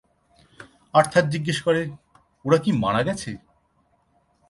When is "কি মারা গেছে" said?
2.63-3.31